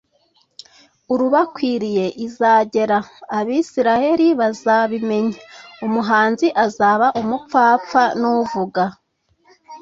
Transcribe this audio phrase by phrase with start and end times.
[1.13, 3.09] urubakwiriye izagera v
[3.39, 5.37] abisirayeli bazabimenya
[5.81, 8.83] w umuhanuzi azaba umupfapfa y n uvuga